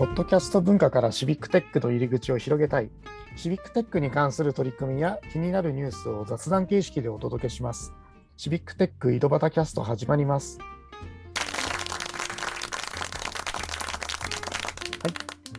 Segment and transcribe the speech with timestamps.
[0.00, 2.88] ポッドキャスト文化からシビックテックの入り口を広げたい。
[3.36, 7.92] シビックテックに関する取り組みや気になるニュースを雑談形式でお届けします。
[8.38, 10.58] シビックテック井戸端キャスト始まります。
[10.58, 10.64] は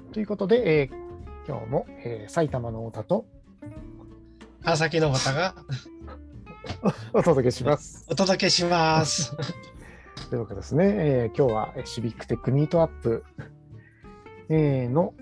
[0.09, 0.11] い。
[0.11, 1.01] ということで、えー
[1.47, 3.25] 今日も、えー埼玉の太田と
[4.63, 5.53] 川崎の方が
[7.13, 8.07] お届けします。
[8.09, 9.37] お届けします。
[10.31, 13.23] というわけですね、えー今日はえーシビックテックミートアップ、
[14.53, 15.13] えーの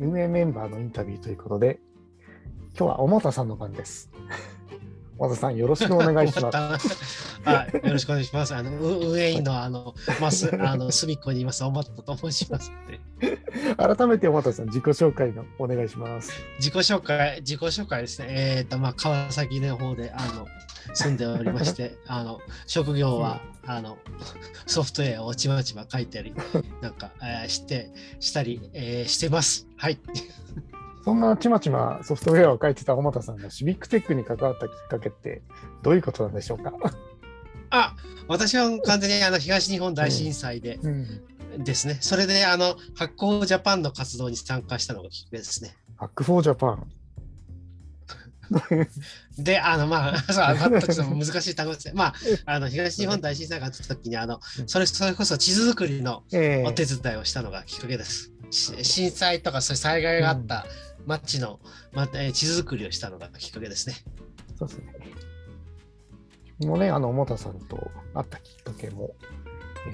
[0.00, 1.78] 運営メンバーのインタビューということで、
[2.74, 4.10] 今日は小俣さんの番です。
[5.18, 7.38] 小俣さん、よろしくお願いします。
[7.44, 8.54] はい、よろしくお願いします。
[8.54, 12.70] あのう運営員のあのますあの隅っこにいますおまったと申します。
[13.76, 16.32] 改めて小俣さん、自己紹介のお願いします。
[16.58, 18.26] 自己紹介自己紹介ですね。
[18.28, 20.46] えっ、とまあ川崎の方であの
[20.94, 23.98] 住んでおりまして、 あの職業はあの
[24.66, 26.32] ソフトウェアをちまちま書いたり
[26.80, 29.66] なんか、えーしてしたり、えーしてます。
[29.76, 29.98] はい。
[31.04, 35.42] そんなちまちまソフトウェアを書いてた小俣さんがシビックテックに関わったきっかけって
[35.82, 36.72] どういうことなんでしょうか？
[37.70, 37.94] あ
[38.28, 41.98] 私は完全にあの東日本大震災で、うん、ですね。
[42.00, 45.76] それであの発行ジャパンの活動に参加したのがきっかけですね。
[45.96, 46.86] ハックフォージャパン？
[49.38, 51.92] で、あのまあ、 そう難しい単語ですね。
[51.94, 52.14] まあ、
[52.46, 58.32] あの東日本大震災があった時にあのそれそれこそ地図作りのえお手伝いをしたのがきっかけです。
[58.50, 60.66] し震災とかそういう災害があった
[61.08, 61.58] 町の、
[61.92, 63.96] まえー地図作りをしたのがきっかけですね。
[64.56, 64.86] そうですね。
[66.60, 69.14] もうね、あの、もたさんと会ったきっかけも、
[69.86, 69.90] え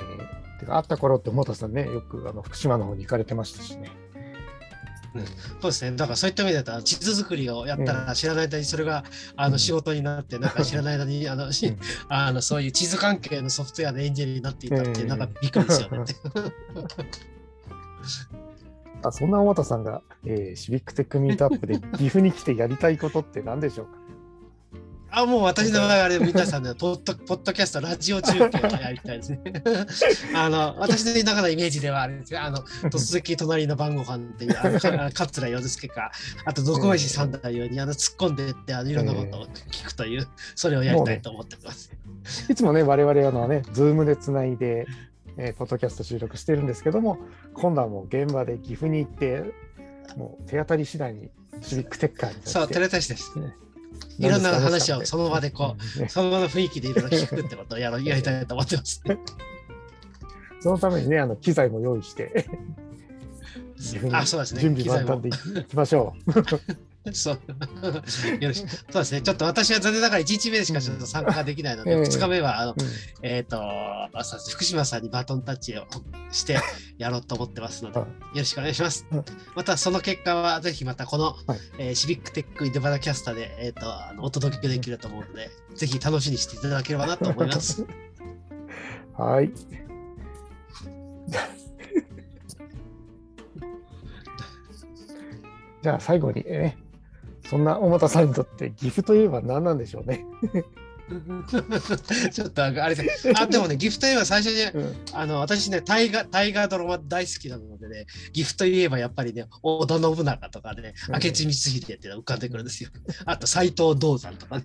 [0.57, 3.91] ー、てか会った頃ってもたさんね、よくあの福島の方に行かれてましたしね。
[5.61, 5.97] そうですね。
[5.97, 9.05] だからそういった意味でと地図作りをやったら知らない間にそれが
[9.37, 11.51] あうんの仕事になって、なんか知らない間にあの、
[12.09, 16.05] あのそういう地図関係のソフトウェアのエンジニアになっていたってなんかびっくりですよね。
[19.05, 23.93] あそんなもたさんが、えーシビックテックミートアップで岐阜に来てやりたいことって何でしょうか？
[25.17, 29.41] あ、もう私の場合はあれ、皆さんのポッドポッドキャスト、ラジオ中継をやりたいですね。
[30.35, 32.43] あの、私の中のイメージではあれですよ。
[32.43, 32.59] あの、
[32.91, 36.11] 突撃隣の晩ご飯っていう、あ桂洋介か、
[36.45, 40.27] あと、どこましさんだように、あの、突っ込んでって、あのいろんなことを聞くという、
[40.57, 41.93] それをやりたいと思ってます。
[42.49, 44.87] いつもね、我々あのね、ズームでつないで、
[45.37, 47.19] えーポッドキャスト収録してるんですけども、
[47.55, 49.53] 今度はもう現場で岐阜に行って、
[50.17, 51.31] もう手当たり次第に
[51.61, 53.39] シビックテッカーにそう、テレタシです。
[53.39, 53.55] ね
[54.19, 59.03] いろんな話をその場でこうんねその場の雰囲気でいろいろ聞くってことをやろ やりたいと思ってます。
[60.61, 62.47] そのためにね、あの機材も用意して、
[64.13, 64.63] あ、そうですね。
[64.63, 66.33] 準備万端でいきましょう。
[67.13, 67.41] そう。
[68.41, 69.21] よろしそうですね。
[69.21, 72.77] ちょっと私は残念ながら1日目でしかちょっと参加できないので、ええ2日目はあの、うん
[73.23, 73.61] えっ、と
[74.51, 75.87] 福島さんにバトンタッチを
[76.31, 76.59] して
[76.97, 79.25] やろうと思ってますので、はよろしくお願いしますうん。
[79.55, 87.87] またその結果はぜひまたこの、はいえーシビックテックイデバダキャスターで、えー、とあのお届けできると思うので、ぜひ楽しみにしていただければなと思います。
[89.17, 89.51] はい。
[95.83, 96.79] じゃあ最後にね、
[97.55, 100.27] そんな小俣さんにとって岐阜といえば何なんでしょうね。
[102.33, 103.31] ちょっとあれです。
[103.37, 104.97] あでもね、ギフト言えば最初にうん。
[105.13, 111.15] あの私ね、大河大河ドラマ大好きなのでね、ギフト言えばやっぱりね、織田信長とかね、うん。
[111.15, 112.91] 明智光秀っていうのが浮かんでくるんですよ。
[113.25, 114.65] あと斎藤道山とか、ね、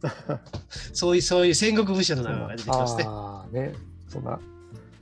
[0.92, 3.04] そういうそういう戦国武将の名前が出てきますね。
[3.06, 3.74] ああね、
[4.08, 4.40] そんな、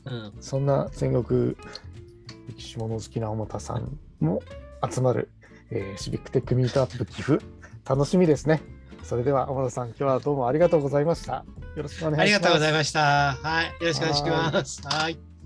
[0.04, 1.56] うん、そんな戦国
[2.50, 4.42] 歴史物好きな小俣さんも
[4.92, 5.30] 集まる、
[5.72, 7.42] えーシビックテックミートアップ岐阜、
[7.88, 8.62] 楽しみですね。
[9.04, 11.46] それでは小俣さん、今日はどうもありがとうございました。
[11.76, 12.22] よろしくお願いします。
[12.22, 13.00] ありがとうございました。
[13.42, 14.82] はい、よろしくお願いします。
[14.88, 15.37] はい。